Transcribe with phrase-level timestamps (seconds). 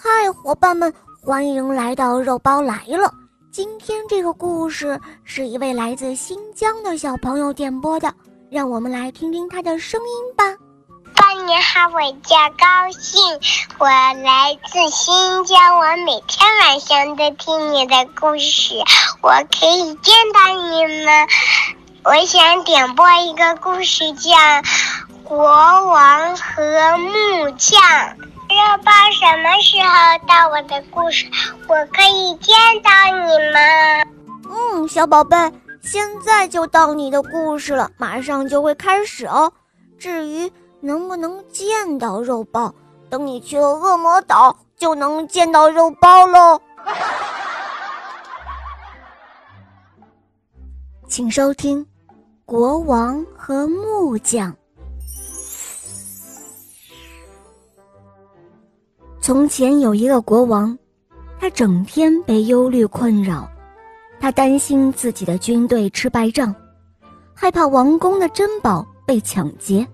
[0.00, 3.12] 嗨，伙伴们，欢迎来到肉包来了。
[3.50, 8.14] 今天这个故事是一位来自新疆的小朋友点播的，
[8.48, 10.44] 让我们来听听他的声音吧。
[11.16, 13.20] 爸，你好，我叫高兴，
[13.78, 18.74] 我来自新疆，我每天晚上都听你的故事，
[19.20, 21.26] 我可以见到你们。
[22.04, 24.30] 我想点播一个故事，叫
[25.24, 27.80] 《国王和木匠》。
[28.58, 31.24] 肉包什么时候到我的故事？
[31.68, 32.90] 我可以见到
[33.24, 33.60] 你吗。
[34.50, 35.36] 嗯，小宝贝，
[35.80, 39.52] 现在就到你的故事了，马上就会开始哦。
[39.96, 42.74] 至于能不能见到肉包，
[43.08, 46.60] 等你去了恶魔岛，就能见到肉包喽。
[51.06, 51.86] 请收听。
[52.44, 54.52] 国王和木匠。
[59.28, 60.78] 从前有一个国王，
[61.38, 63.46] 他整天被忧虑困扰，
[64.18, 66.54] 他担心自己的军队吃败仗，
[67.34, 69.86] 害怕王宫的珍宝被抢劫，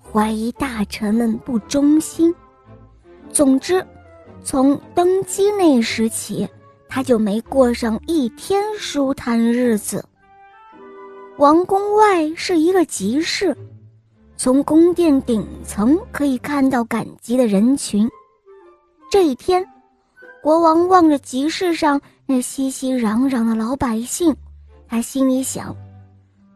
[0.00, 2.34] 怀疑大臣们不忠心。
[3.30, 3.86] 总之，
[4.42, 6.48] 从登基那时起，
[6.88, 10.02] 他就没过上一天舒坦日子。
[11.36, 13.54] 王宫外是一个集市，
[14.34, 18.10] 从宫殿顶层可以看到赶集的人群。
[19.10, 19.64] 这一天，
[20.42, 24.34] 国王望着集市上那熙熙攘攘的老百姓，
[24.88, 25.74] 他心里想：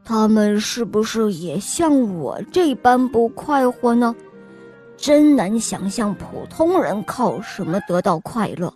[0.04, 4.14] 他们是不是也像我这般不快活呢？
[4.96, 8.72] 真难想象普通人靠什么得到快乐。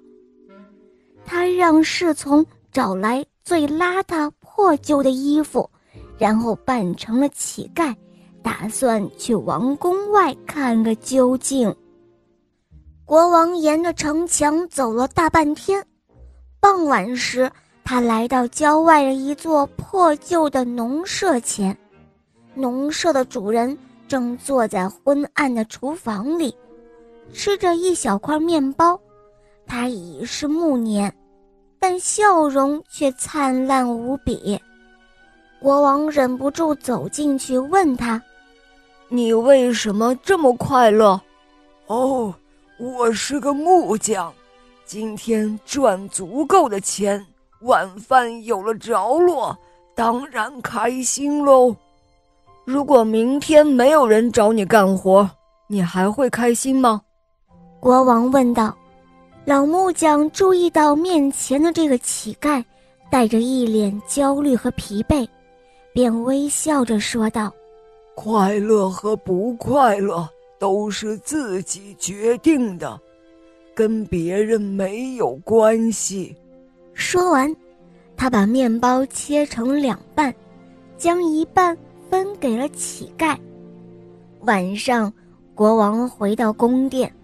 [1.25, 5.69] 他让侍从找来最邋遢破旧的衣服。
[6.17, 7.92] 然后扮成了乞丐，
[8.41, 11.75] 打算去王宫外看个究竟。
[13.07, 15.85] 国王沿着城墙走了大半天，
[16.59, 17.51] 傍晚时，
[17.85, 21.77] 他来到郊外的一座破旧的农舍前，
[22.55, 23.77] 农舍的主人
[24.09, 26.55] 正坐在昏暗的厨房里，
[27.35, 28.98] 吃着一小块面包。
[29.67, 31.14] 他已是暮年，
[31.79, 34.59] 但笑容却灿烂无比。
[35.61, 38.20] 国王忍不住走进去，问他
[39.09, 41.20] ：“你为什么这么快乐
[41.87, 42.35] ？”“哦，
[42.84, 44.30] 我是个木匠，
[44.84, 47.24] 今天赚足够的钱，
[47.62, 49.56] 晚饭有了着落，
[49.95, 51.74] 当然开心喽。
[52.67, 55.27] 如果明天没有人找你干活，
[55.67, 57.00] 你还会开心吗？”
[57.80, 58.77] 国王问道。
[59.46, 62.62] 老木匠注意到面前的这个乞丐，
[63.11, 65.27] 带着一脸焦虑和疲惫。
[65.95, 67.51] 便微笑着说道
[68.14, 70.28] ：“快乐和不快乐
[70.64, 72.98] 都是自己决定的，
[73.75, 76.35] 跟别人没有关系。”
[76.95, 77.55] 说完，
[78.17, 80.35] 他把面包切成两半，
[80.97, 81.77] 将一半
[82.08, 83.36] 分给了乞丐。
[84.47, 85.13] 晚上，
[85.55, 87.14] 国王回到宫殿，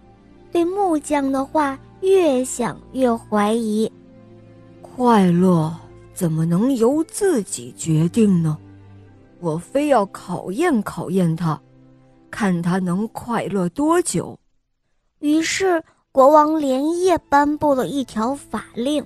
[0.51, 3.91] 对木匠的话越想越怀疑。
[4.83, 5.75] 快乐。
[6.13, 8.55] 怎么能由自己决定呢？
[9.39, 11.59] 我非要考验考验他，
[12.31, 14.39] 看他能快乐多久。
[15.19, 19.05] 于是国王连夜颁布了一条法令：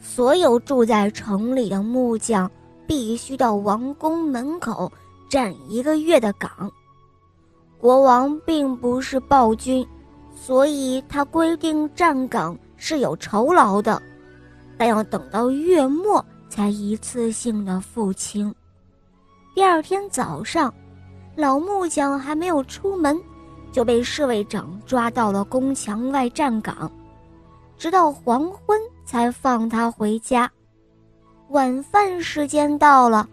[0.00, 2.50] 所有住在城里的木匠
[2.86, 4.90] 必须到王宫门口
[5.28, 6.50] 站一个月的岗。
[7.78, 9.86] 国王并不是暴君，
[10.34, 14.02] 所以他规定站岗是有酬劳的，
[14.76, 16.24] 但要等到月末。
[16.48, 18.54] 才一次性的付清。
[19.54, 20.72] 第二天早上，
[21.36, 23.20] 老木匠还没有出门，
[23.70, 26.90] 就被侍卫长抓到了宫墙外站岗，
[27.76, 30.50] 直到黄昏才放他回家。
[31.50, 33.28] 晚饭时间到了，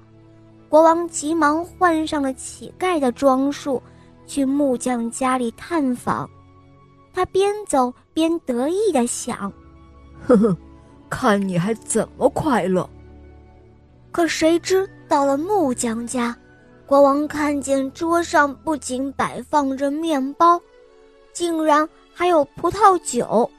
[0.67, 3.81] 国王急忙换上了乞丐的装束，
[4.27, 6.29] 去木匠家里探访。
[7.13, 9.51] 他边走边得意地想
[10.27, 10.57] ：“呵呵，
[11.09, 12.88] 看你还怎么快乐。”
[14.11, 16.35] 可谁知到了木匠家，
[16.94, 20.62] 国王看见桌上不仅摆放着面包，
[21.34, 23.50] 竟然还有葡萄酒。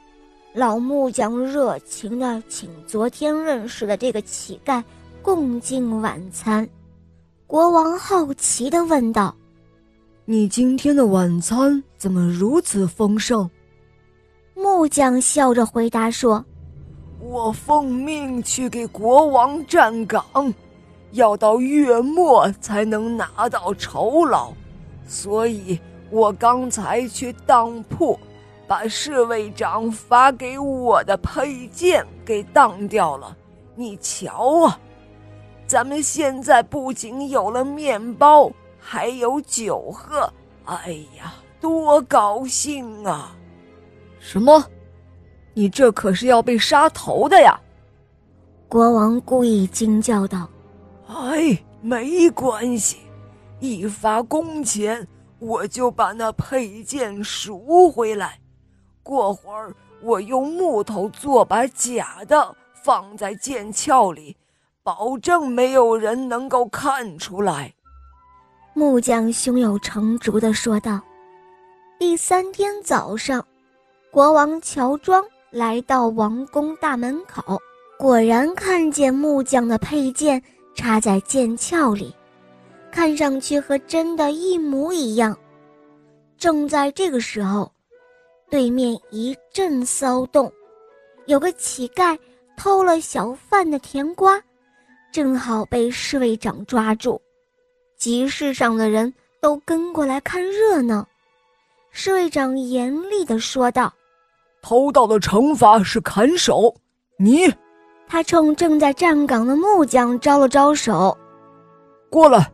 [0.52, 4.80] 老木匠热情地请昨天认识的这个乞丐
[5.20, 6.68] 共进晚餐。
[7.44, 9.34] 国王好奇地问道
[10.24, 13.50] ：“你今天的晚餐怎么如此丰盛？”
[14.54, 16.44] 木匠笑着回答说。
[17.18, 20.22] 我奉命去给国王站岗，
[21.14, 24.52] 要到月末才能拿到酬劳，
[25.06, 25.78] 所以
[26.10, 28.18] 我刚才去当铺，
[28.66, 33.36] 把侍卫长发给我的佩剑给当掉了。
[33.76, 34.78] 你瞧啊，
[35.66, 40.32] 咱们现在不仅有了面包，还有酒喝。
[40.64, 43.36] 哎呀，多高兴啊！
[44.18, 44.64] 什么？
[45.52, 47.56] 你这可是要被杀头的呀！
[48.68, 50.48] 国王故意惊叫道
[51.06, 52.98] ：“哎，没关系，
[53.60, 55.06] 一发工钱，
[55.38, 58.38] 我就把那佩剑赎回来。
[59.02, 64.36] 过会儿我用木头做把假的，放在剑鞘里，
[64.82, 67.74] 保证没有人能够看出来。”
[68.72, 71.00] 木匠胸有成竹的说道。
[71.98, 73.46] 第三天早上，
[74.10, 77.60] 国王乔装来到王宫大门口。
[77.96, 80.42] 果然看见木匠的佩剑
[80.74, 82.14] 插在剑鞘里，
[82.90, 85.36] 看上去和真的一模一样。
[86.36, 87.70] 正在这个时候，
[88.50, 90.52] 对面一阵骚动，
[91.26, 92.18] 有个乞丐
[92.56, 94.40] 偷了小贩的甜瓜，
[95.12, 97.20] 正好被侍卫长抓住。
[97.96, 101.06] 集市上的人都跟过来看热闹。
[101.90, 103.94] 侍卫长严厉地说道
[104.60, 106.74] ：“偷盗的惩罚是砍手，
[107.18, 107.50] 你。”
[108.06, 111.16] 他冲正在站岗的木匠招了招手
[112.08, 112.52] ：“过来，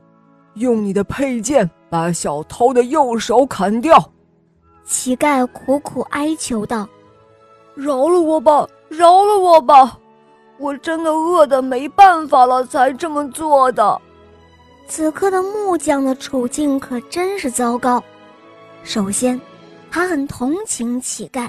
[0.54, 4.02] 用你的佩剑把小偷的右手砍掉。”
[4.84, 6.88] 乞丐苦苦哀求道
[7.74, 9.98] ：“饶了我吧，饶了我吧！
[10.58, 14.00] 我真的饿得没办法了，才这么做的。”
[14.88, 18.02] 此刻的木匠的处境可真是糟糕。
[18.82, 19.40] 首先，
[19.90, 21.48] 他很同情乞丐。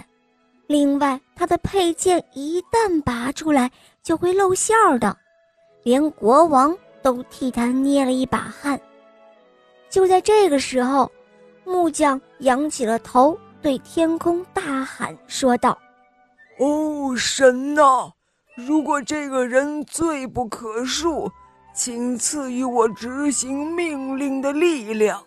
[0.67, 3.69] 另外，他的佩剑一旦拔出来
[4.03, 5.15] 就会露馅儿的，
[5.83, 8.79] 连国王都替他捏了一把汗。
[9.89, 11.11] 就在这个时候，
[11.63, 15.77] 木匠仰起了头，对天空大喊说道
[16.59, 18.11] ：“哦，神呐！
[18.55, 21.29] 如果这个人罪不可恕，
[21.73, 25.19] 请赐予我执行命令的力量；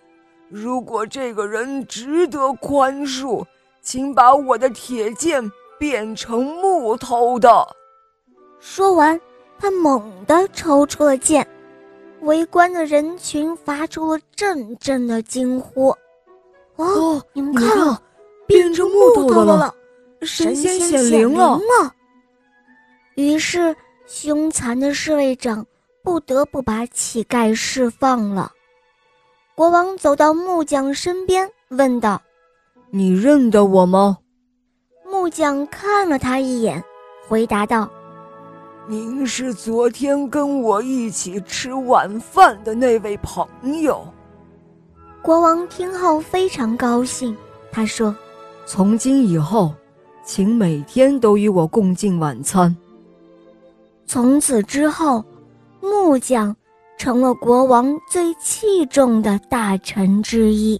[0.48, 3.44] 如果这个人值得宽恕。”
[3.84, 7.76] 请把我的铁剑变成木头的。
[8.66, 9.20] 说完，
[9.58, 11.46] 他猛地抽出了剑，
[12.22, 15.94] 围观的人群发出了阵阵的惊呼
[16.76, 18.00] ：“哦，你们看啊，
[18.46, 19.74] 变成木头的了，
[20.22, 21.60] 神仙显灵了！”
[23.16, 23.76] 于是，
[24.06, 25.64] 凶残的侍卫长
[26.02, 28.50] 不得不把乞丐释放了。
[29.54, 32.20] 国王走到木匠身边，问道。
[32.90, 34.16] 你认得我吗？
[35.04, 36.82] 木匠看了他一眼，
[37.28, 37.88] 回答道
[38.86, 43.46] ：“您是昨天跟我一起吃晚饭的那位朋
[43.80, 44.06] 友。”
[45.22, 47.34] 国王听后非常高兴，
[47.72, 48.14] 他说
[48.66, 49.72] ：“从今以后，
[50.22, 52.76] 请每天都与我共进晚餐。”
[54.06, 55.24] 从此之后，
[55.80, 56.54] 木匠
[56.98, 60.78] 成了国王最器重的大臣之一。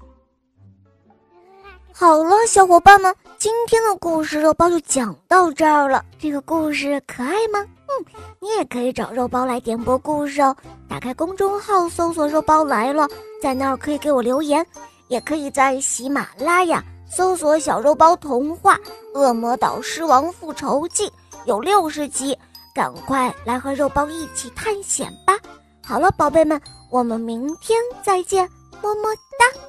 [1.90, 6.04] 好了，小伙伴们，今天的故事肉包就讲到这儿了。
[6.18, 7.64] 这个故事可爱吗？
[7.86, 8.04] 嗯，
[8.40, 10.56] 你也可以找肉包来点播故事哦。
[10.88, 13.08] 打开公众号搜索“肉包来了”，
[13.42, 14.66] 在那儿可以给我留言，
[15.08, 18.76] 也可以在喜马拉雅搜索“小肉包童话
[19.18, 21.06] 《恶魔岛狮王复仇记》”，
[21.44, 22.36] 有六十集，
[22.74, 25.38] 赶快来和肉包一起探险吧。
[25.84, 28.48] 好了，宝贝们，我们明天再见，
[28.82, 29.60] 么么哒。